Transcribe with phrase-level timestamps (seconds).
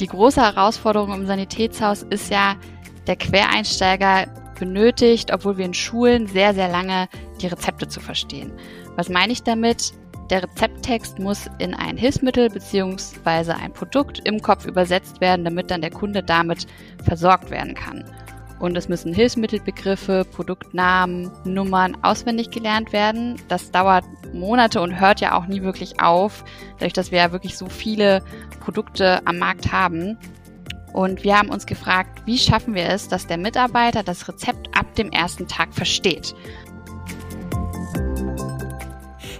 [0.00, 2.56] Die große Herausforderung im Sanitätshaus ist ja,
[3.06, 4.26] der Quereinsteiger
[4.58, 7.08] benötigt, obwohl wir in Schulen sehr, sehr lange
[7.40, 8.52] die Rezepte zu verstehen.
[8.96, 9.92] Was meine ich damit?
[10.30, 13.52] Der Rezepttext muss in ein Hilfsmittel bzw.
[13.52, 16.66] ein Produkt im Kopf übersetzt werden, damit dann der Kunde damit
[17.04, 18.04] versorgt werden kann.
[18.58, 23.36] Und es müssen Hilfsmittelbegriffe, Produktnamen, Nummern auswendig gelernt werden.
[23.48, 26.44] Das dauert Monate und hört ja auch nie wirklich auf,
[26.78, 28.22] dadurch, dass wir ja wirklich so viele
[28.60, 30.16] Produkte am Markt haben.
[30.94, 34.94] Und wir haben uns gefragt, wie schaffen wir es, dass der Mitarbeiter das Rezept ab
[34.94, 36.34] dem ersten Tag versteht.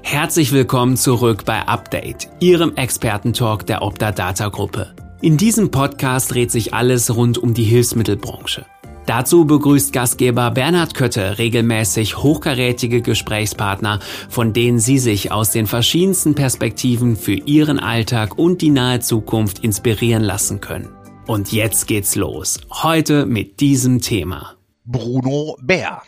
[0.02, 4.94] Herzlich willkommen zurück bei Update, Ihrem Expertentalk der Opta Data Gruppe.
[5.22, 8.66] In diesem Podcast dreht sich alles rund um die Hilfsmittelbranche.
[9.06, 16.34] Dazu begrüßt Gastgeber Bernhard Kötte regelmäßig hochkarätige Gesprächspartner, von denen Sie sich aus den verschiedensten
[16.34, 20.92] Perspektiven für Ihren Alltag und die nahe Zukunft inspirieren lassen können.
[21.28, 22.58] Und jetzt geht's los.
[22.82, 24.56] Heute mit diesem Thema.
[24.84, 26.02] Bruno Bär.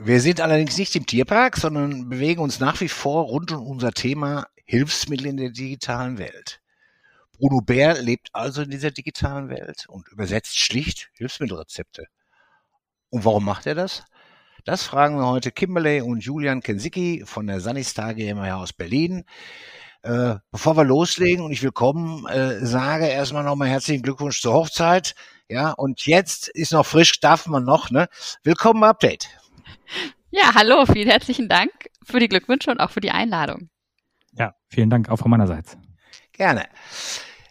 [0.00, 3.90] Wir sind allerdings nicht im Tierpark, sondern bewegen uns nach wie vor rund um unser
[3.90, 6.60] Thema Hilfsmittel in der digitalen Welt.
[7.36, 12.06] Bruno Bär lebt also in dieser digitalen Welt und übersetzt schlicht Hilfsmittelrezepte.
[13.10, 14.04] Und warum macht er das?
[14.64, 19.24] Das fragen wir heute Kimberley und Julian Kensicki von der Sanistar GmbH aus Berlin.
[20.02, 25.14] Äh, bevor wir loslegen und ich willkommen äh, sage, erstmal nochmal herzlichen Glückwunsch zur Hochzeit.
[25.48, 28.08] Ja, und jetzt ist noch frisch, darf man noch, ne?
[28.42, 29.28] Willkommen Update.
[30.30, 31.70] Ja, hallo, vielen herzlichen Dank
[32.04, 33.70] für die Glückwünsche und auch für die Einladung.
[34.32, 35.78] Ja, vielen Dank auch von meinerseits.
[36.32, 36.66] Gerne.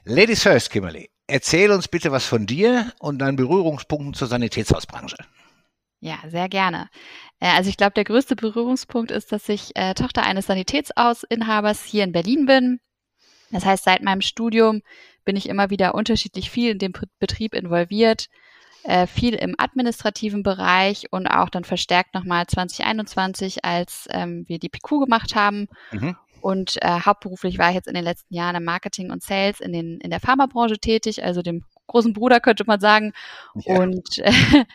[0.05, 1.09] Ladies first, Kimberly.
[1.25, 5.17] Erzähl uns bitte was von dir und deinen Berührungspunkten zur Sanitätshausbranche.
[6.00, 6.90] Ja, sehr gerne.
[7.40, 12.03] Äh, also ich glaube, der größte Berührungspunkt ist, dass ich äh, Tochter eines Sanitätshausinhabers hier
[12.03, 12.80] in Berlin bin.
[13.52, 14.81] Das heißt, seit meinem Studium
[15.25, 18.28] bin ich immer wieder unterschiedlich viel in dem Betrieb involviert,
[18.84, 24.69] äh, viel im administrativen Bereich und auch dann verstärkt nochmal 2021, als ähm, wir die
[24.69, 25.68] PQ gemacht haben.
[25.91, 26.16] Mhm.
[26.41, 29.74] Und äh, hauptberuflich war ich jetzt in den letzten Jahren im Marketing und Sales in,
[29.74, 33.14] den, in der Pharmabranche tätig, also dem großen Bruder, könnte man sagen.
[33.56, 33.75] Ja.
[33.75, 34.31] Und äh,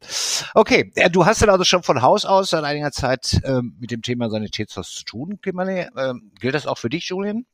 [0.53, 4.01] Okay, du hast dann also schon von Haus aus seit einiger Zeit ähm, mit dem
[4.01, 5.87] Thema Sanitätshaus zu tun, Kimberly.
[5.97, 7.45] Ähm, gilt das auch für dich, Julian?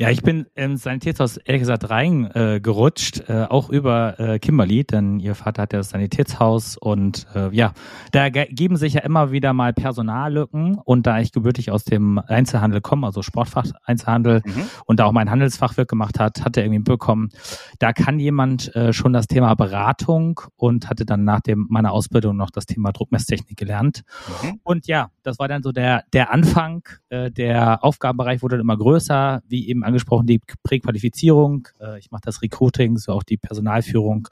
[0.00, 5.18] Ja, ich bin ins Sanitätshaus ehrlich gesagt reingerutscht, äh, äh, auch über äh, Kimberly, denn
[5.18, 7.72] ihr Vater hat ja das Sanitätshaus und äh, ja,
[8.12, 12.80] da geben sich ja immer wieder mal Personallücken und da ich gebürtig aus dem Einzelhandel
[12.80, 14.70] komme, also Sportfach-Einzelhandel mhm.
[14.86, 17.30] und da auch mein Handelsfachwirt gemacht hat, hat er irgendwie bekommen,
[17.80, 22.36] da kann jemand äh, schon das Thema Beratung und hatte dann nach dem, meiner Ausbildung
[22.36, 24.04] noch das Thema Druckmesstechnik gelernt.
[24.44, 24.60] Mhm.
[24.62, 28.76] Und ja, das war dann so der, der Anfang, äh, der Aufgabenbereich wurde dann immer
[28.76, 31.68] größer, wie eben angesprochen, die Präqualifizierung.
[31.80, 34.28] Äh, ich mache das Recruiting, so auch die Personalführung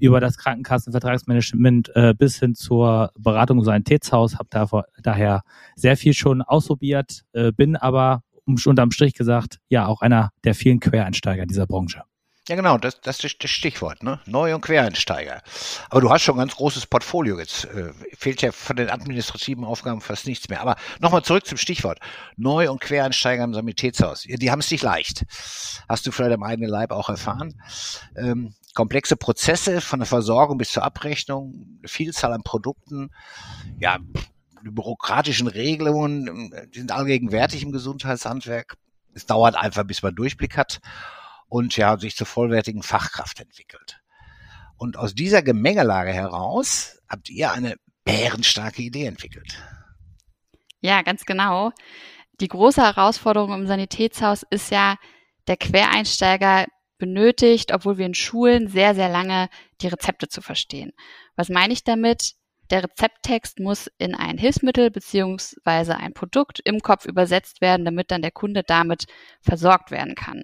[0.00, 4.38] über das Krankenkassenvertragsmanagement äh, bis hin zur Beratung im Sanitätshaus.
[4.38, 4.68] Habe da,
[5.02, 5.42] daher
[5.76, 10.80] sehr viel schon ausprobiert, äh, bin aber unterm Strich gesagt, ja, auch einer der vielen
[10.80, 12.02] Quereinsteiger dieser Branche.
[12.46, 14.20] Ja, genau, das, das ist das Stichwort, ne?
[14.26, 15.40] Neu- und Quereinsteiger.
[15.88, 17.64] Aber du hast schon ein ganz großes Portfolio jetzt.
[17.64, 20.60] Äh, fehlt ja von den administrativen Aufgaben fast nichts mehr.
[20.60, 22.00] Aber nochmal zurück zum Stichwort.
[22.36, 24.24] Neu- und Quereinsteiger im Sanitätshaus.
[24.28, 25.24] Die haben es nicht leicht.
[25.88, 27.62] Hast du vielleicht am eigenen Leib auch erfahren.
[28.14, 33.10] Ähm, komplexe Prozesse von der Versorgung bis zur Abrechnung, eine Vielzahl an Produkten,
[33.78, 33.98] ja,
[34.62, 38.76] die bürokratischen Regelungen, die sind allgegenwärtig im Gesundheitshandwerk.
[39.14, 40.80] Es dauert einfach, bis man Durchblick hat
[41.54, 44.00] und ja, sich zur vollwertigen Fachkraft entwickelt.
[44.76, 49.62] Und aus dieser Gemengelage heraus habt ihr eine bärenstarke Idee entwickelt.
[50.80, 51.70] Ja, ganz genau.
[52.40, 54.96] Die große Herausforderung im Sanitätshaus ist ja,
[55.46, 56.66] der Quereinsteiger
[56.98, 59.48] benötigt, obwohl wir in Schulen sehr, sehr lange
[59.80, 60.90] die Rezepte zu verstehen.
[61.36, 62.32] Was meine ich damit?
[62.70, 68.22] Der Rezepttext muss in ein Hilfsmittel beziehungsweise ein Produkt im Kopf übersetzt werden, damit dann
[68.22, 69.04] der Kunde damit
[69.40, 70.42] versorgt werden kann.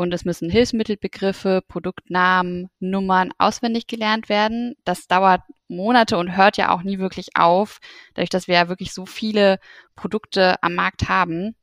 [0.00, 4.74] Und es müssen Hilfsmittelbegriffe, Produktnamen, Nummern auswendig gelernt werden.
[4.86, 7.80] Das dauert Monate und hört ja auch nie wirklich auf,
[8.14, 9.58] dadurch, dass wir ja wirklich so viele
[9.96, 11.54] Produkte am Markt haben.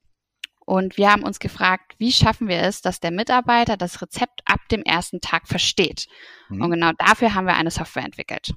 [0.59, 4.59] Und wir haben uns gefragt, wie schaffen wir es, dass der Mitarbeiter das Rezept ab
[4.69, 6.05] dem ersten Tag versteht?
[6.49, 6.61] Mhm.
[6.61, 8.53] Und genau dafür haben wir eine Software entwickelt.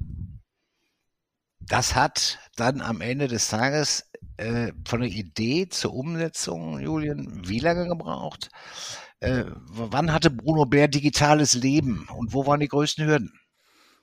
[1.61, 7.61] Das hat dann am Ende des Tages äh, von der Idee zur Umsetzung, Julian, wie
[7.61, 8.51] lange gebraucht?
[9.21, 13.39] Äh, wann hatte Bruno Bär digitales Leben und wo waren die größten Hürden?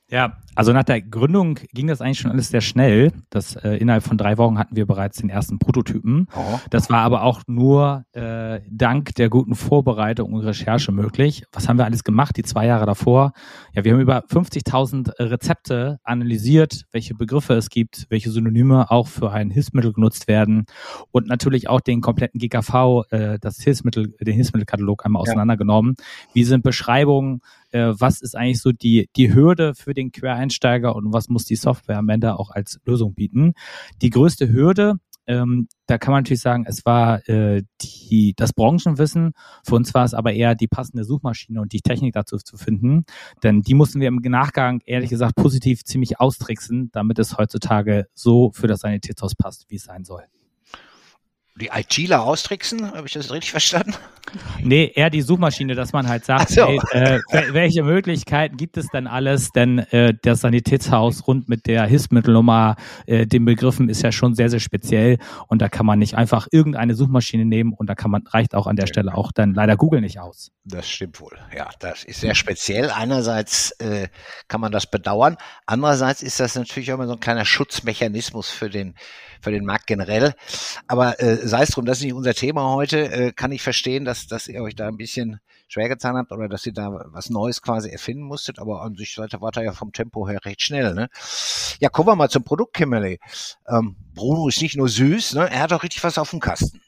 [0.09, 3.11] Ja, also nach der Gründung ging das eigentlich schon alles sehr schnell.
[3.29, 6.27] Das äh, innerhalb von drei Wochen hatten wir bereits den ersten Prototypen.
[6.33, 6.59] Oh.
[6.69, 11.43] Das war aber auch nur äh, dank der guten Vorbereitung und Recherche möglich.
[11.51, 13.33] Was haben wir alles gemacht die zwei Jahre davor?
[13.73, 19.31] Ja, wir haben über 50.000 Rezepte analysiert, welche Begriffe es gibt, welche Synonyme auch für
[19.31, 20.65] ein Hilfsmittel genutzt werden
[21.11, 25.95] und natürlich auch den kompletten GKV, äh, das Hilfsmittel, den Hilfsmittelkatalog einmal auseinandergenommen.
[25.97, 26.05] Ja.
[26.33, 27.41] Wie sind Beschreibungen?
[27.71, 31.55] Äh, was ist eigentlich so die die Hürde für den Quereinsteiger und was muss die
[31.55, 33.53] Software am Ende auch als Lösung bieten.
[34.01, 39.33] Die größte Hürde, ähm, da kann man natürlich sagen, es war äh, die, das Branchenwissen.
[39.65, 43.05] Für uns war es aber eher die passende Suchmaschine und die Technik dazu zu finden.
[43.43, 48.51] Denn die mussten wir im Nachgang, ehrlich gesagt, positiv ziemlich austricksen, damit es heutzutage so
[48.53, 50.23] für das Sanitätshaus passt, wie es sein soll
[51.59, 53.95] die ITler austricksen, habe ich das richtig verstanden?
[54.61, 56.67] Nee, eher die Suchmaschine, dass man halt sagt, so.
[56.67, 59.51] hey, äh, welche Möglichkeiten gibt es denn alles?
[59.51, 62.75] Denn äh, das Sanitätshaus rund mit der Hilfsmittelnummer,
[63.05, 65.17] äh, den Begriffen ist ja schon sehr, sehr speziell
[65.47, 68.67] und da kann man nicht einfach irgendeine Suchmaschine nehmen und da kann man, reicht auch
[68.67, 70.51] an der Stelle auch dann leider Google nicht aus.
[70.65, 71.37] Das stimmt wohl.
[71.55, 72.89] Ja, das ist sehr speziell.
[72.89, 74.09] Einerseits äh,
[74.47, 78.69] kann man das bedauern, andererseits ist das natürlich auch immer so ein kleiner Schutzmechanismus für
[78.69, 78.95] den
[79.41, 80.33] für den Markt generell.
[80.87, 83.11] Aber äh, sei es drum, das ist nicht unser Thema heute.
[83.11, 86.47] Äh, kann ich verstehen, dass, dass ihr euch da ein bisschen schwer getan habt oder
[86.47, 89.73] dass ihr da was Neues quasi erfinden musstet, aber an sich seid war da ja
[89.73, 90.93] vom Tempo her recht schnell.
[90.93, 91.09] Ne?
[91.79, 93.19] Ja, kommen wir mal zum Produkt, Kimberly.
[93.67, 95.49] Ähm, Bruno ist nicht nur süß, ne?
[95.49, 96.81] er hat auch richtig was auf dem Kasten.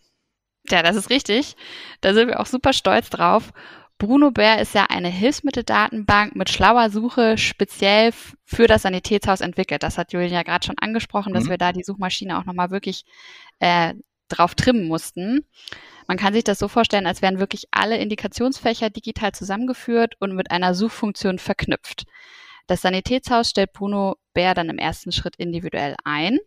[0.69, 1.56] Ja, das ist richtig.
[2.01, 3.51] Da sind wir auch super stolz drauf.
[3.97, 8.13] Bruno Bär ist ja eine Hilfsmitteldatenbank mit schlauer Suche speziell
[8.45, 9.83] für das Sanitätshaus entwickelt.
[9.83, 11.50] Das hat Julian ja gerade schon angesprochen, dass mhm.
[11.50, 13.03] wir da die Suchmaschine auch nochmal wirklich
[13.59, 13.94] äh,
[14.30, 15.46] drauf trimmen mussten.
[16.08, 20.52] Man kann sich das so vorstellen, als wären wirklich alle Indikationsfächer digital zusammengeführt und mit
[20.52, 22.06] einer Suchfunktion verknüpft.
[22.68, 26.40] Das Sanitätshaus stellt Bruno Bär dann im ersten Schritt individuell ein.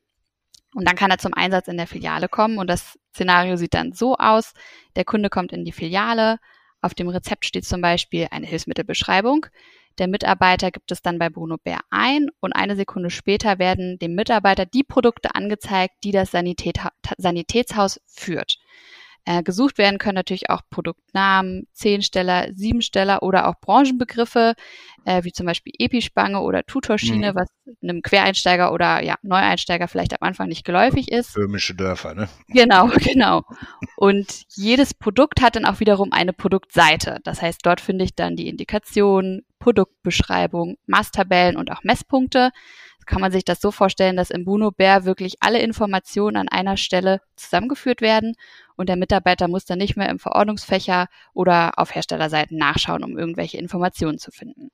[0.74, 2.58] Und dann kann er zum Einsatz in der Filiale kommen.
[2.58, 4.52] Und das Szenario sieht dann so aus.
[4.96, 6.38] Der Kunde kommt in die Filiale,
[6.82, 9.46] auf dem Rezept steht zum Beispiel eine Hilfsmittelbeschreibung.
[9.98, 14.14] Der Mitarbeiter gibt es dann bei Bruno Bär ein und eine Sekunde später werden dem
[14.14, 16.78] Mitarbeiter die Produkte angezeigt, die das Sanität,
[17.18, 18.58] Sanitätshaus führt.
[19.24, 24.54] Äh, gesucht werden können natürlich auch Produktnamen, Zehnsteller, Siebensteller oder auch Branchenbegriffe,
[25.04, 27.36] äh, wie zum Beispiel Epispange oder Tutorschiene, mhm.
[27.36, 27.48] was
[27.80, 31.34] einem Quereinsteiger oder ja, Neueinsteiger vielleicht am Anfang nicht geläufig ist.
[31.34, 32.28] Böhmische Dörfer, ne?
[32.48, 33.42] Genau, genau.
[33.96, 37.20] Und jedes Produkt hat dann auch wiederum eine Produktseite.
[37.22, 42.50] Das heißt, dort finde ich dann die Indikation, Produktbeschreibung, Maßtabellen und auch Messpunkte
[43.06, 46.76] kann man sich das so vorstellen, dass im Buno Bär wirklich alle Informationen an einer
[46.76, 48.34] Stelle zusammengeführt werden
[48.76, 53.58] und der Mitarbeiter muss dann nicht mehr im Verordnungsfächer oder auf Herstellerseiten nachschauen, um irgendwelche
[53.58, 54.70] Informationen zu finden.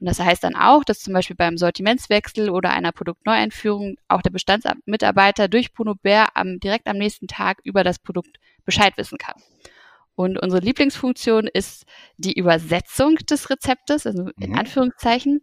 [0.00, 4.30] Und das heißt dann auch, dass zum Beispiel beim Sortimentswechsel oder einer Produktneueinführung auch der
[4.30, 9.42] Bestandsmitarbeiter durch Bruno Bär am, direkt am nächsten Tag über das Produkt Bescheid wissen kann.
[10.18, 11.84] Und unsere Lieblingsfunktion ist
[12.16, 14.58] die Übersetzung des Rezeptes, also in mhm.
[14.58, 15.42] Anführungszeichen.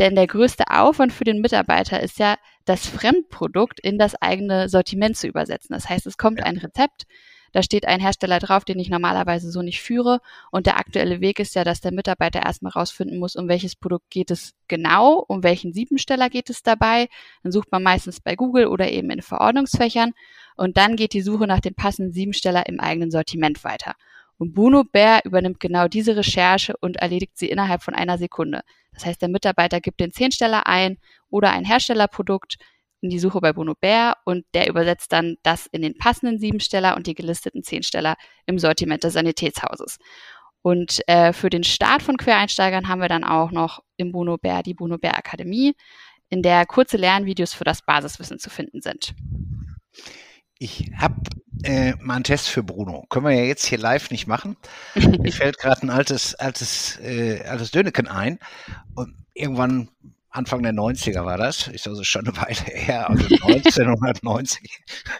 [0.00, 5.16] Denn der größte Aufwand für den Mitarbeiter ist ja, das Fremdprodukt in das eigene Sortiment
[5.16, 5.74] zu übersetzen.
[5.74, 7.06] Das heißt, es kommt ein Rezept,
[7.52, 10.20] da steht ein Hersteller drauf, den ich normalerweise so nicht führe.
[10.50, 14.10] Und der aktuelle Weg ist ja, dass der Mitarbeiter erstmal rausfinden muss, um welches Produkt
[14.10, 17.06] geht es genau, um welchen Siebensteller geht es dabei.
[17.44, 20.14] Dann sucht man meistens bei Google oder eben in Verordnungsfächern.
[20.56, 23.94] Und dann geht die Suche nach dem passenden Siebensteller im eigenen Sortiment weiter.
[24.38, 28.62] Und Bruno Bär übernimmt genau diese Recherche und erledigt sie innerhalb von einer Sekunde.
[28.92, 32.56] Das heißt, der Mitarbeiter gibt den Zehnsteller ein oder ein Herstellerprodukt
[33.00, 36.96] in die Suche bei Bruno Bär und der übersetzt dann das in den passenden Siebensteller
[36.96, 38.16] und die gelisteten Zehnsteller
[38.46, 39.98] im Sortiment des Sanitätshauses.
[40.62, 44.62] Und äh, für den Start von Quereinsteigern haben wir dann auch noch im Bruno Bär
[44.62, 45.74] die Bruno Bär Akademie,
[46.28, 49.14] in der kurze Lernvideos für das Basiswissen zu finden sind.
[50.58, 51.16] Ich habe
[51.64, 53.04] äh, mal einen Test für Bruno.
[53.10, 54.56] Können wir ja jetzt hier live nicht machen.
[54.94, 58.38] Mir fällt gerade ein altes, altes, äh, altes Döneken ein.
[58.94, 59.90] Und irgendwann
[60.30, 64.70] Anfang der 90er war das, ist also schon eine Weile her, also 1990.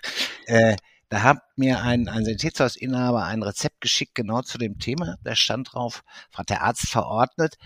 [0.46, 0.76] äh,
[1.08, 5.16] da hat mir ein, ein Sanitätshausinhaber ein Rezept geschickt, genau zu dem Thema.
[5.22, 6.02] Da stand drauf,
[6.34, 7.56] hat der Arzt verordnet,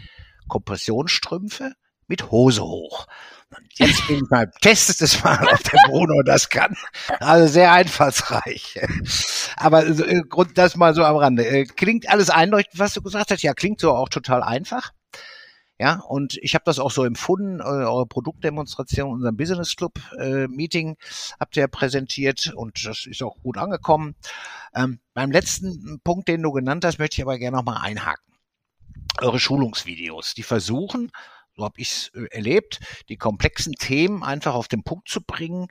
[0.48, 1.72] Kompressionsstrümpfe
[2.06, 3.06] mit Hose hoch.
[3.74, 6.76] Jetzt bin ich mal, testet es mal, ob der Bruno das kann.
[7.18, 8.78] Also sehr einfallsreich.
[9.56, 11.46] Aber äh, Grund das mal so am Rande.
[11.46, 13.42] Äh, klingt alles einleuchtend, was du gesagt hast.
[13.42, 14.92] Ja, klingt so auch total einfach.
[15.80, 20.98] Ja, und ich habe das auch so empfunden, eure Produktdemonstration, unserem Business Club äh, Meeting
[21.40, 24.14] habt ihr präsentiert und das ist auch gut angekommen.
[24.74, 28.34] Ähm, beim letzten Punkt, den du genannt hast, möchte ich aber gerne nochmal einhaken.
[29.22, 31.12] Eure Schulungsvideos, die versuchen,
[31.60, 35.68] so habe ich es äh, erlebt, die komplexen Themen einfach auf den Punkt zu bringen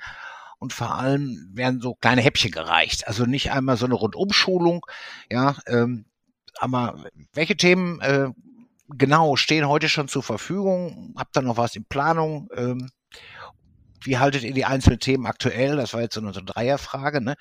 [0.59, 3.07] und vor allem werden so kleine Häppchen gereicht.
[3.07, 4.85] Also nicht einmal so eine Rundumschulung,
[5.31, 6.05] ja, ähm,
[6.59, 8.29] aber welche Themen äh,
[8.89, 11.13] genau stehen heute schon zur Verfügung?
[11.17, 12.49] Habt ihr noch was in Planung?
[12.55, 12.89] Ähm,
[14.01, 15.75] wie haltet ihr die einzelnen Themen aktuell?
[15.77, 17.35] Das war jetzt so eine Dreierfrage, ne?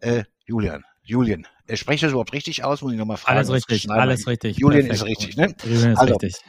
[0.00, 2.82] Äh, Julian, Julian, äh, spreche das überhaupt richtig aus?
[2.82, 3.38] Muss ich nochmal fragen.
[3.38, 4.58] Alles richtig, alles richtig.
[4.58, 5.02] Julian Perfekt.
[5.02, 5.54] ist richtig, ne?
[5.64, 6.42] Julian ist also, richtig.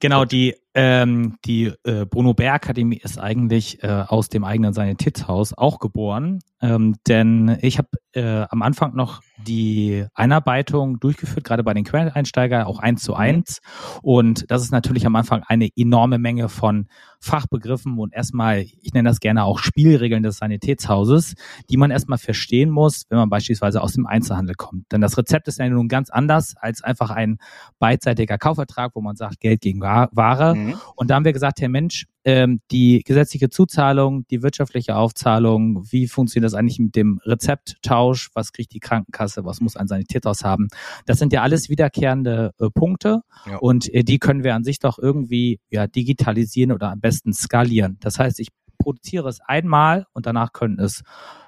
[0.00, 5.54] Genau, die, ähm, die äh, Bruno Bär Akademie ist eigentlich äh, aus dem eigenen Sanitätshaus
[5.56, 6.40] auch geboren.
[6.60, 12.66] Ähm, denn ich habe äh, am Anfang noch die Einarbeitung durchgeführt, gerade bei den Quereinsteiger,
[12.66, 13.18] auch eins zu mhm.
[13.18, 13.60] eins.
[14.02, 16.88] Und das ist natürlich am Anfang eine enorme Menge von
[17.20, 21.34] Fachbegriffen und erstmal, ich nenne das gerne auch Spielregeln des Sanitätshauses,
[21.70, 24.92] die man erstmal verstehen muss, wenn man beispielsweise aus dem Einzelhandel kommt.
[24.92, 27.38] Denn das Rezept ist ja nun ganz anders als einfach ein
[27.78, 30.54] beidseitiger Kaufvertrag, wo man sagt, Geld gegen Ware.
[30.54, 30.65] Mhm.
[30.94, 36.08] Und da haben wir gesagt, Herr Mensch, ähm, die gesetzliche Zuzahlung, die wirtschaftliche Aufzahlung, wie
[36.08, 40.68] funktioniert das eigentlich mit dem Rezepttausch, was kriegt die Krankenkasse, was muss ein Sanitätshaus haben.
[41.04, 43.58] Das sind ja alles wiederkehrende äh, Punkte ja.
[43.58, 47.96] und äh, die können wir an sich doch irgendwie ja, digitalisieren oder am besten skalieren.
[48.00, 51.02] Das heißt, ich produziere es einmal und danach können es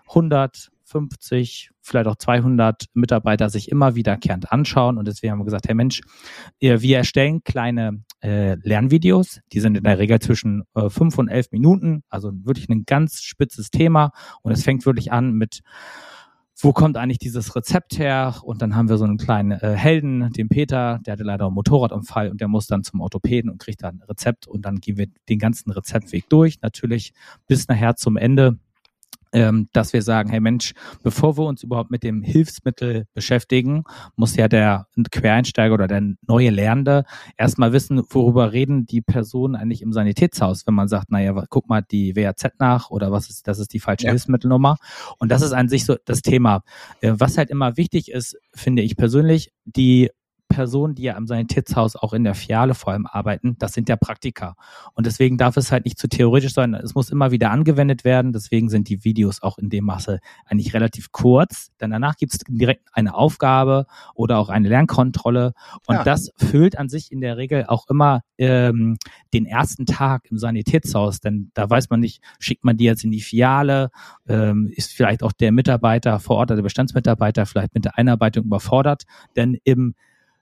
[0.09, 4.99] 100, 50, vielleicht auch 200 Mitarbeiter sich immer wiederkehrend anschauen.
[4.99, 6.01] Und deswegen haben wir gesagt, hey Mensch,
[6.61, 9.41] wir erstellen kleine äh, Lernvideos.
[9.53, 12.03] Die sind in der Regel zwischen äh, fünf und elf Minuten.
[12.09, 14.11] Also wirklich ein ganz spitzes Thema.
[14.43, 15.61] Und es fängt wirklich an mit
[16.61, 18.35] wo kommt eigentlich dieses Rezept her?
[18.43, 21.55] Und dann haben wir so einen kleinen äh, Helden, den Peter, der hatte leider einen
[21.55, 24.97] Motorradunfall und der muss dann zum Orthopäden und kriegt dann ein Rezept und dann gehen
[24.97, 27.13] wir den ganzen Rezeptweg durch, natürlich
[27.47, 28.59] bis nachher zum Ende
[29.33, 33.85] ähm, dass wir sagen, hey Mensch, bevor wir uns überhaupt mit dem Hilfsmittel beschäftigen,
[34.17, 37.05] muss ja der Quereinsteiger oder der neue Lernende
[37.37, 41.83] erstmal wissen, worüber reden die Personen eigentlich im Sanitätshaus, wenn man sagt, naja, guck mal
[41.83, 44.11] die WAZ nach oder was ist, das ist die falsche ja.
[44.11, 44.77] Hilfsmittelnummer.
[45.19, 46.63] Und das ist an sich so das Thema.
[47.01, 50.11] Äh, was halt immer wichtig ist, finde ich persönlich, die
[50.49, 53.97] Personen, die ja am Sanitätshaus auch in der Fiale vor allem arbeiten, das sind ja
[53.97, 54.57] Praktiker.
[54.95, 56.75] Und deswegen darf es halt nicht zu theoretisch sein.
[56.75, 58.33] Es muss immer wieder angewendet werden.
[58.33, 61.71] Deswegen sind die Videos auch in dem Maße eigentlich relativ kurz.
[61.81, 65.53] Denn danach gibt es direkt eine Aufgabe oder auch eine Lernkontrolle.
[65.87, 66.05] Und ja.
[66.05, 68.97] das füllt an sich in der Regel auch immer ähm,
[69.35, 71.21] den ersten Tag im Sanitätshaus.
[71.21, 73.91] Denn da weiß man nicht, schickt man die jetzt in die Fiale,
[74.29, 79.05] ähm, ist vielleicht auch der Mitarbeiter vor Ort, der Bestandsmitarbeiter vielleicht mit der Einarbeitung überfordert.
[79.37, 79.95] Denn im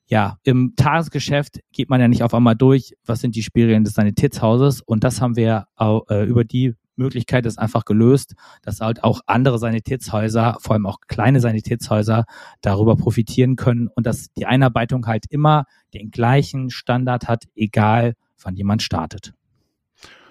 [0.06, 3.94] ja, im Tagesgeschäft geht man ja nicht auf einmal durch, was sind die Spielregeln des
[3.94, 9.20] Sanitätshauses und das haben wir äh, über die Möglichkeit ist einfach gelöst, dass halt auch
[9.26, 12.24] andere Sanitätshäuser, vor allem auch kleine Sanitätshäuser,
[12.62, 18.56] darüber profitieren können und dass die Einarbeitung halt immer den gleichen Standard hat, egal wann
[18.56, 19.34] jemand startet.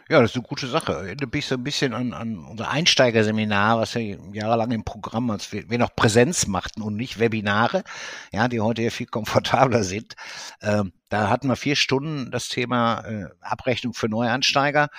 [0.08, 0.94] Ja, das ist eine gute Sache.
[0.94, 5.52] Erinnert mich so ein bisschen an, an unser Einsteigerseminar, was wir jahrelang im Programm, als
[5.52, 7.84] wir, wir noch Präsenz machten und nicht Webinare,
[8.32, 10.14] ja, die heute ja viel komfortabler sind.
[10.62, 14.90] Ähm, da hatten wir vier Stunden das Thema äh, Abrechnung für Neuansteiger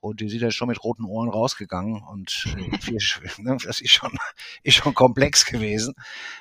[0.00, 2.98] und die sind ja schon mit roten Ohren rausgegangen und äh, viel,
[3.38, 4.10] ne, das ist schon,
[4.62, 5.94] ist schon komplex gewesen.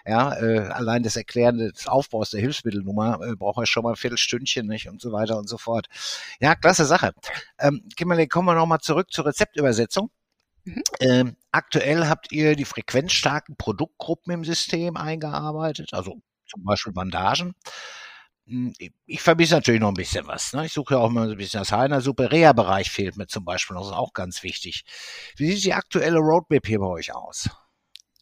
[0.06, 3.96] Ja, äh, allein das Erklären des Aufbaus der Hilfsmittelnummer äh, braucht ja schon mal ein
[3.96, 5.88] Viertelstündchen nicht und so weiter und so fort.
[6.40, 7.14] Ja, klasse Sache.
[7.60, 10.10] Ähm, Kimberly, kommen wir nochmal zurück zur Rezeptübersetzung.
[10.64, 10.84] Mhm.
[11.00, 17.54] Ähm, aktuell habt ihr die frequenzstarken Produktgruppen im System eingearbeitet, also zum Beispiel Bandagen.
[18.50, 18.74] Hm,
[19.06, 20.54] ich vermisse natürlich noch ein bisschen was.
[20.54, 20.66] Ne?
[20.66, 23.78] Ich suche ja auch mal ein bisschen das Heiner Super Reha-Bereich fehlt mir zum Beispiel.
[23.78, 24.84] Das ist auch ganz wichtig.
[25.38, 27.50] Wie sieht die aktuelle Roadmap hier bei euch aus?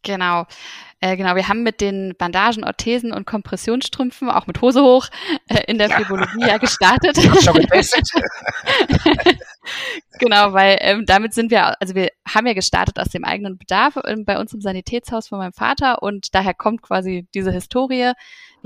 [0.03, 0.45] Genau.
[0.99, 5.07] Äh, genau, wir haben mit den Bandagen, Orthesen und Kompressionsstrümpfen, auch mit Hose hoch,
[5.47, 5.97] äh, in der ja.
[5.97, 7.17] Fibrologie ja gestartet.
[7.43, 8.07] Schon getestet.
[10.19, 13.97] genau, weil ähm, damit sind wir, also wir haben ja gestartet aus dem eigenen Bedarf
[13.97, 18.13] äh, bei uns im Sanitätshaus von meinem Vater und daher kommt quasi diese Historie.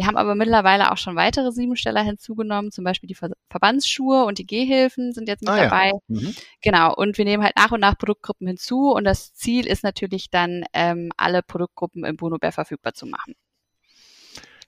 [0.02, 4.40] Wir haben aber mittlerweile auch schon weitere Siebensteller hinzugenommen, zum Beispiel die Ver Verbandsschuhe und
[4.40, 5.90] die Gehhilfen sind jetzt mit ah, dabei.
[5.90, 6.00] Ja.
[6.08, 6.36] Mhm.
[6.64, 10.32] Genau, und wir nehmen halt nach und nach Produktgruppen hinzu und das Ziel ist natürlich
[10.32, 13.36] dann, ähm, alle Produktgruppen im Bruno Bär verfügbar zu machen.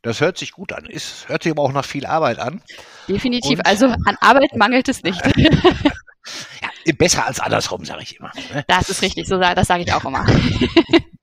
[0.03, 0.85] Das hört sich gut an.
[0.85, 2.61] Ist, hört sich aber auch nach viel Arbeit an.
[3.07, 3.57] Definitiv.
[3.57, 5.19] Und also an Arbeit mangelt es nicht.
[6.85, 8.31] Ja, besser als andersrum, sage ich immer.
[8.53, 8.63] Ne?
[8.69, 10.25] Das ist richtig, so das sage ich auch immer.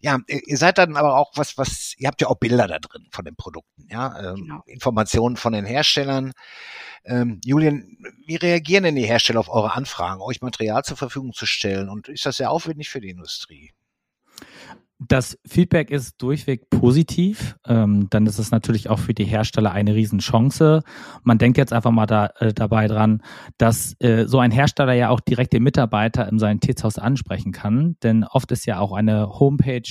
[0.00, 3.06] Ja, ihr seid dann aber auch was, was, ihr habt ja auch Bilder da drin
[3.10, 4.62] von den Produkten, ja, ähm, genau.
[4.66, 6.32] Informationen von den Herstellern.
[7.04, 11.46] Ähm, Julian, wie reagieren denn die Hersteller auf eure Anfragen, euch Material zur Verfügung zu
[11.46, 11.88] stellen?
[11.88, 13.72] Und ist das sehr aufwendig für die Industrie?
[14.98, 17.56] Das Feedback ist durchweg positiv.
[17.66, 20.82] Ähm, dann ist es natürlich auch für die Hersteller eine Riesenchance.
[21.22, 23.22] Man denkt jetzt einfach mal da, äh, dabei dran,
[23.58, 27.96] dass äh, so ein Hersteller ja auch direkt den Mitarbeiter in seinem Tizhaus ansprechen kann.
[28.02, 29.82] Denn oft ist ja auch eine Homepage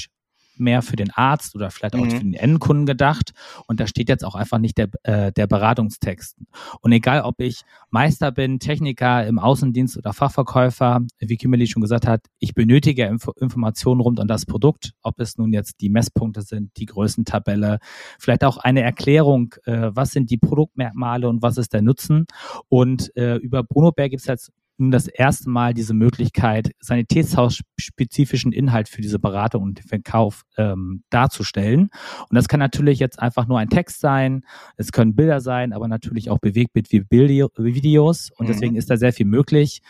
[0.59, 2.11] mehr für den Arzt oder vielleicht auch mhm.
[2.11, 3.33] für den Endkunden gedacht.
[3.67, 6.37] Und da steht jetzt auch einfach nicht der, äh, der Beratungstext.
[6.81, 12.07] Und egal, ob ich Meister bin, Techniker im Außendienst oder Fachverkäufer, wie Kimberly schon gesagt
[12.07, 16.41] hat, ich benötige Info Informationen rund um das Produkt, ob es nun jetzt die Messpunkte
[16.41, 17.79] sind, die Größentabelle,
[18.19, 22.25] vielleicht auch eine Erklärung, äh, was sind die Produktmerkmale und was ist der Nutzen.
[22.69, 28.51] Und äh, über Bruno Bär gibt es jetzt nun das erste Mal diese Möglichkeit, sanitätshausspezifischen
[28.51, 31.89] Inhalt für diese Beratung und den Verkauf ähm, darzustellen.
[32.29, 34.43] Und das kann natürlich jetzt einfach nur ein Text sein,
[34.77, 38.31] es können Bilder sein, aber natürlich auch Bewegtbild wie Videos.
[38.37, 38.51] Und mhm.
[38.51, 39.81] deswegen ist da sehr viel möglich.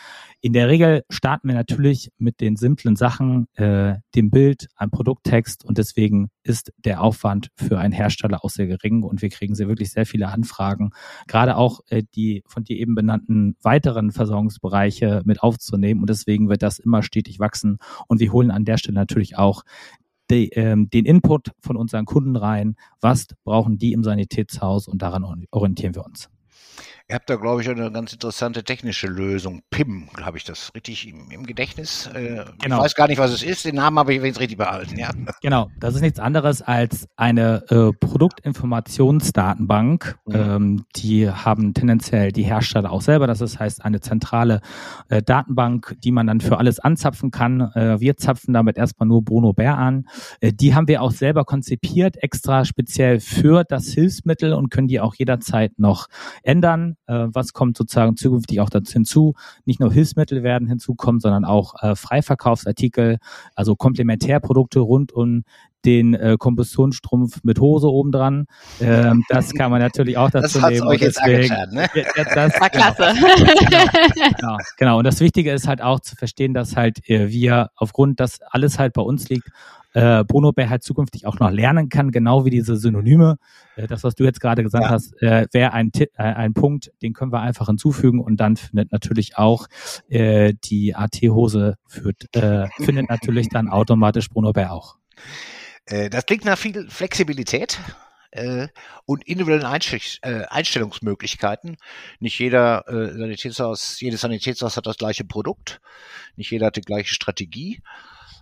[0.46, 5.66] In der Regel starten wir natürlich mit den simplen Sachen, äh, dem Bild, einem Produkttext
[5.66, 9.68] und deswegen ist der Aufwand für einen Hersteller auch sehr gering und wir kriegen sehr
[9.68, 10.92] wirklich sehr viele Anfragen,
[11.26, 16.62] gerade auch äh, die von dir eben benannten weiteren Versorgungsbereiche mit aufzunehmen und deswegen wird
[16.62, 19.64] das immer stetig wachsen und wir holen an der Stelle natürlich auch
[20.30, 25.48] die, ähm, den Input von unseren Kunden rein, was brauchen die im Sanitätshaus und daran
[25.50, 26.30] orientieren wir uns.
[27.08, 29.62] Ihr habt da, glaube ich, eine ganz interessante technische Lösung.
[29.70, 32.08] PIM, habe ich das richtig im, im Gedächtnis?
[32.08, 32.78] Äh, genau.
[32.78, 33.64] Ich weiß gar nicht, was es ist.
[33.64, 35.12] Den Namen habe ich übrigens richtig behalten, ja.
[35.44, 40.18] Genau, das ist nichts anderes als eine äh, Produktinformationsdatenbank.
[40.26, 40.36] Mhm.
[40.36, 43.28] Ähm, die haben tendenziell die Hersteller auch selber.
[43.28, 44.62] Das heißt eine zentrale
[45.10, 47.62] äh, Datenbank, die man dann für alles anzapfen kann.
[47.76, 50.08] Äh, wir zapfen damit erstmal nur Bruno Bär an.
[50.40, 55.00] Äh, die haben wir auch selber konzipiert, extra speziell für das Hilfsmittel und können die
[55.00, 56.08] auch jederzeit noch
[56.42, 59.34] ändern äh, was kommt sozusagen zukünftig auch dazu hinzu.
[59.66, 63.18] Nicht nur Hilfsmittel werden hinzukommen, sondern auch äh, Freiverkaufsartikel,
[63.56, 65.44] also Komplementärprodukte rund um
[65.86, 68.48] den äh, Kompressionsstrumpf mit Hose oben dran.
[68.82, 70.88] Ähm, das kann man natürlich auch dazu das nehmen.
[70.88, 71.88] Euch jetzt deswegen, ne?
[72.34, 73.14] das war klasse.
[73.16, 73.86] Genau,
[74.40, 78.20] genau, genau, Und das Wichtige ist halt auch zu verstehen, dass halt äh, wir aufgrund,
[78.20, 79.50] dass alles halt bei uns liegt,
[79.96, 83.38] äh, Bruno Bär halt zukünftig auch noch lernen kann, genau wie diese Synonyme.
[83.78, 84.90] Äh, das, was du jetzt gerade gesagt ja.
[84.90, 88.92] hast, äh, wäre ein, äh, ein Punkt, den können wir einfach hinzufügen und dann findet
[88.92, 89.68] natürlich auch
[90.10, 94.98] äh, die AT-Hose führt, äh, findet natürlich dann automatisch Bruno Bär auch.
[95.86, 97.80] Äh, das klingt nach viel Flexibilität
[98.32, 98.68] äh,
[99.06, 101.78] und individuellen äh, Einstellungsmöglichkeiten.
[102.20, 105.80] Nicht jeder äh, Sanitätshaus, jedes Sanitätshaus hat das gleiche Produkt,
[106.36, 107.82] nicht jeder hat die gleiche Strategie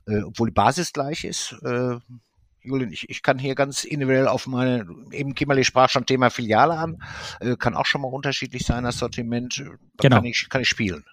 [0.07, 1.55] äh, obwohl die Basis gleich ist.
[1.63, 1.97] Äh,
[2.61, 6.75] Julian, ich, ich kann hier ganz individuell auf meine, eben Kimberly sprach schon Thema Filiale
[6.75, 7.03] an,
[7.41, 9.57] äh, kann auch schon mal unterschiedlich sein, das Sortiment.
[9.59, 10.15] Da genau.
[10.17, 11.03] kann, ich, kann ich spielen.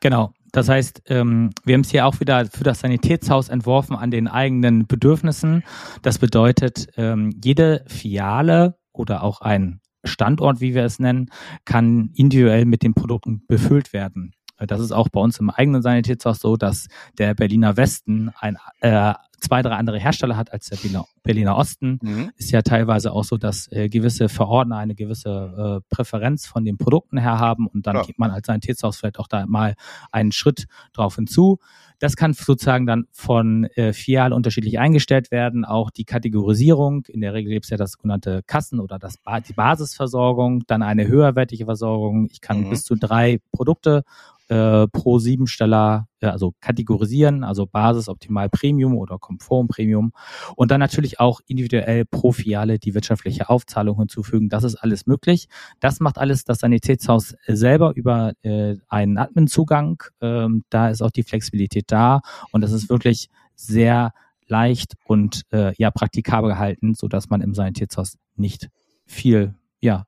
[0.00, 0.32] Genau.
[0.52, 4.26] Das heißt, ähm, wir haben es hier auch wieder für das Sanitätshaus entworfen an den
[4.26, 5.62] eigenen Bedürfnissen.
[6.02, 11.30] Das bedeutet, ähm, jede Filiale oder auch ein Standort, wie wir es nennen,
[11.64, 14.32] kann individuell mit den Produkten befüllt werden.
[14.66, 19.14] Das ist auch bei uns im eigenen Sanitätshaus so, dass der Berliner Westen ein, äh,
[19.40, 21.98] zwei, drei andere Hersteller hat als der Berliner, Berliner Osten.
[22.02, 22.30] Mhm.
[22.36, 26.78] Ist ja teilweise auch so, dass äh, gewisse Verordner eine gewisse äh, Präferenz von den
[26.78, 28.02] Produkten her haben und dann ja.
[28.02, 29.74] geht man als Sanitätshaus vielleicht auch da mal
[30.12, 31.58] einen Schritt drauf hinzu.
[31.98, 35.66] Das kann sozusagen dann von äh, Fial unterschiedlich eingestellt werden.
[35.66, 37.04] Auch die Kategorisierung.
[37.08, 40.82] In der Regel gibt es ja das sogenannte Kassen- oder das ba die Basisversorgung, dann
[40.82, 42.28] eine höherwertige Versorgung.
[42.30, 42.70] Ich kann mhm.
[42.70, 44.04] bis zu drei Produkte
[44.50, 50.12] äh, pro Siebensteller, ja, also kategorisieren, also Basis, Optimal, Premium oder Komfort Premium
[50.56, 54.48] und dann natürlich auch individuell pro Filiale die wirtschaftliche Aufzahlung hinzufügen.
[54.48, 55.48] Das ist alles möglich.
[55.78, 60.02] Das macht alles das Sanitätshaus selber über äh, einen Admin-Zugang.
[60.20, 64.12] Ähm, da ist auch die Flexibilität da und das ist wirklich sehr
[64.48, 68.68] leicht und äh, ja praktikabel gehalten, so dass man im Sanitätshaus nicht
[69.06, 70.06] viel ja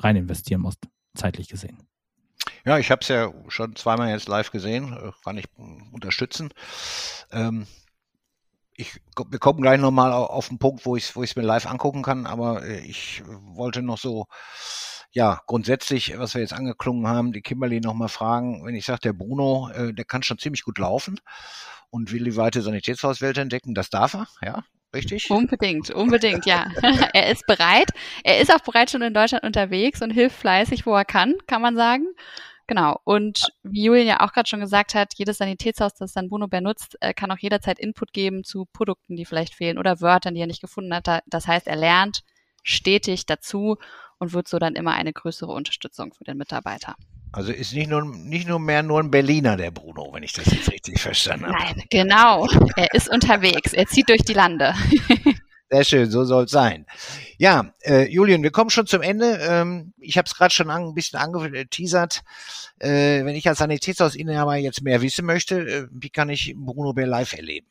[0.00, 0.74] rein investieren muss,
[1.14, 1.87] zeitlich gesehen.
[2.64, 5.46] Ja, ich habe es ja schon zweimal jetzt live gesehen, äh, kann ich
[5.92, 6.50] unterstützen.
[7.32, 7.66] Ähm,
[8.74, 12.02] ich, wir kommen gleich nochmal auf den Punkt, wo ich es wo mir live angucken
[12.02, 14.26] kann, aber äh, ich wollte noch so,
[15.10, 19.12] ja, grundsätzlich, was wir jetzt angeklungen haben, die Kimberly nochmal fragen, wenn ich sage, der
[19.14, 21.20] Bruno, äh, der kann schon ziemlich gut laufen
[21.90, 24.62] und will die weite Sanitätshauswelt entdecken, das darf er, ja,
[24.94, 25.30] Richtig?
[25.30, 26.70] Unbedingt, unbedingt, ja.
[27.12, 27.90] er ist bereit.
[28.24, 31.60] Er ist auch bereits schon in Deutschland unterwegs und hilft fleißig, wo er kann, kann
[31.60, 32.06] man sagen.
[32.66, 33.00] Genau.
[33.04, 36.60] Und wie Julian ja auch gerade schon gesagt hat, jedes Sanitätshaus, das dann Bruno Bär
[36.60, 40.40] nutzt, äh, kann auch jederzeit Input geben zu Produkten, die vielleicht fehlen oder Wörtern, die
[40.40, 41.22] er nicht gefunden hat.
[41.26, 42.22] Das heißt, er lernt
[42.62, 43.76] stetig dazu
[44.18, 46.96] und wird so dann immer eine größere Unterstützung für den Mitarbeiter.
[47.32, 50.46] Also ist nicht nur, nicht nur mehr nur ein Berliner, der Bruno, wenn ich das
[50.46, 51.58] jetzt richtig verstanden habe.
[51.58, 52.48] Nein, genau.
[52.76, 53.72] Er ist unterwegs.
[53.72, 54.74] Er zieht durch die Lande.
[55.70, 56.86] Sehr schön, so soll es sein.
[57.36, 59.38] Ja, äh, Julian, wir kommen schon zum Ende.
[59.42, 62.22] Ähm, ich habe es gerade schon an, ein bisschen angeteasert.
[62.78, 67.06] Äh, wenn ich als Sanitätshausinhaber jetzt mehr wissen möchte, äh, wie kann ich Bruno Bär
[67.06, 67.66] live erleben?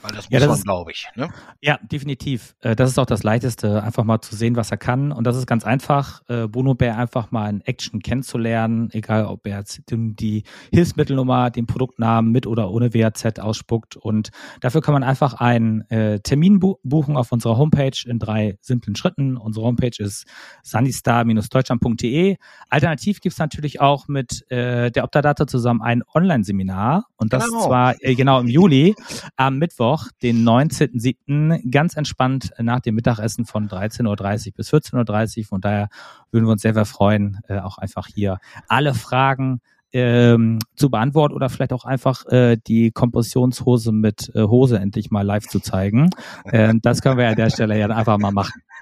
[0.00, 1.08] Weil das muss ja, das man, glaube ich.
[1.14, 1.28] Ne?
[1.60, 2.54] Ja, definitiv.
[2.60, 5.12] Äh, das ist auch das Leichteste, einfach mal zu sehen, was er kann.
[5.12, 9.46] Und das ist ganz einfach, äh, Bruno Bär einfach mal in Action kennenzulernen, egal ob
[9.46, 13.96] er jetzt die Hilfsmittelnummer, den Produktnamen mit oder ohne WAZ ausspuckt.
[13.96, 18.96] Und dafür kann man einfach einen äh, Termin buchen auf unserer Homepage in drei simplen
[18.96, 19.36] Schritten.
[19.36, 20.26] Unsere Homepage ist
[20.62, 22.36] sunnystar-deutschland.de.
[22.68, 27.06] Alternativ gibt es natürlich auch mit der Optadata zusammen ein Online-Seminar.
[27.16, 27.66] Und das genau.
[27.66, 28.94] zwar genau im Juli
[29.36, 34.06] am Mittwoch Mittwoch, den 19.07., ganz entspannt nach dem Mittagessen von 13.30
[34.46, 35.44] Uhr bis 14.30 Uhr.
[35.46, 35.88] Von daher
[36.30, 39.60] würden wir uns sehr, sehr freuen, äh, auch einfach hier alle Fragen
[39.92, 45.22] ähm, zu beantworten oder vielleicht auch einfach äh, die Kompositionshose mit äh, Hose endlich mal
[45.22, 46.10] live zu zeigen.
[46.50, 48.62] Ähm, das können wir an der Stelle ja einfach mal machen.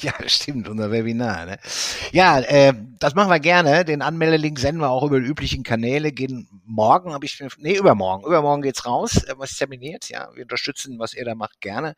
[0.00, 1.44] Ja, stimmt, unser Webinar.
[1.44, 1.58] Ne?
[2.12, 3.84] Ja, äh, das machen wir gerne.
[3.84, 6.12] Den Anmeldelink senden wir auch über die üblichen Kanäle.
[6.12, 8.24] Gehen morgen, habe ich nee, übermorgen.
[8.24, 10.08] Übermorgen geht's raus, äh, was terminiert.
[10.08, 11.94] Ja, wir unterstützen, was ihr da macht, gerne.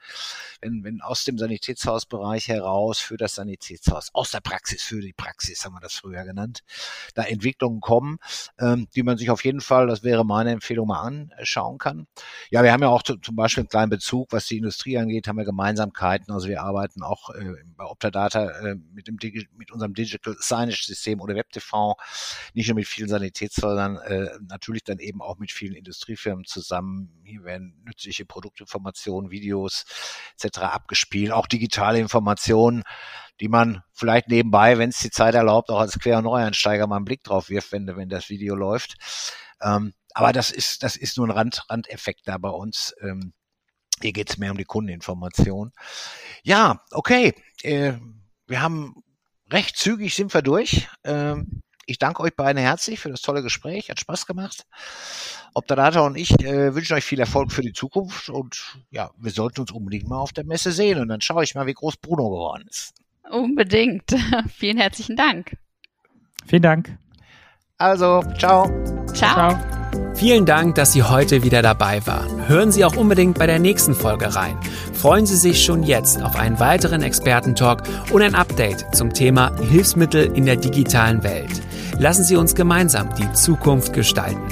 [0.61, 5.64] Wenn, wenn aus dem Sanitätshausbereich heraus für das Sanitätshaus, aus der Praxis für die Praxis,
[5.64, 6.64] haben wir das früher genannt,
[7.14, 8.18] da Entwicklungen kommen,
[8.60, 12.06] ähm, die man sich auf jeden Fall, das wäre meine Empfehlung, mal anschauen kann.
[12.50, 15.36] Ja, wir haben ja auch zum Beispiel einen kleinen Bezug, was die Industrie angeht, haben
[15.36, 16.32] wir Gemeinsamkeiten.
[16.32, 19.18] Also wir arbeiten auch äh, bei Optadata äh, mit, dem
[19.56, 21.94] mit unserem Digital Signage System oder WebTV
[22.54, 27.10] nicht nur mit vielen Sanitätshäusern, äh, natürlich dann eben auch mit vielen Industriefirmen zusammen.
[27.24, 29.84] Hier werden nützliche Produktinformationen, Videos
[30.40, 30.58] etc.
[30.58, 32.82] abgespielt, auch digitale Informationen,
[33.42, 36.96] die man vielleicht nebenbei, wenn es die Zeit erlaubt, auch als Quer- und Neueinsteiger mal
[36.96, 38.94] einen Blick drauf wirft, wenn, wenn das Video läuft.
[39.61, 42.94] Ähm, aber das ist, das ist nur ein Rand, Randeffekt da bei uns.
[43.00, 43.33] Ähm,
[44.00, 45.72] hier geht es mehr um die Kundeninformation.
[46.44, 47.35] Ja, okay.
[47.64, 47.94] Äh,
[48.46, 48.94] wir haben
[49.50, 50.88] recht zügig sind wir durch.
[51.02, 53.90] Ähm, ich danke euch beiden herzlich für das tolle Gespräch.
[53.90, 54.66] Hat Spaß gemacht.
[55.52, 59.62] Obdadata und ich äh, wünschen euch viel Erfolg für die Zukunft und ja, wir sollten
[59.62, 62.31] uns unbedingt mal auf der Messe sehen und dann schaue ich mal, wie groß Bruno
[62.31, 62.94] geworden ist.
[63.33, 64.14] Unbedingt.
[64.55, 65.57] Vielen herzlichen Dank.
[66.47, 66.99] Vielen Dank.
[67.79, 68.71] Also, ciao.
[69.14, 69.35] Ciao.
[69.35, 69.59] ciao.
[70.14, 72.47] Vielen Dank, dass Sie heute wieder dabei waren.
[72.47, 74.59] Hören Sie auch unbedingt bei der nächsten Folge rein.
[74.92, 80.37] Freuen Sie sich schon jetzt auf einen weiteren Expertentalk und ein Update zum Thema Hilfsmittel
[80.37, 81.62] in der digitalen Welt.
[81.99, 84.42] Lassen Sie uns gemeinsam die Zukunft gestalten.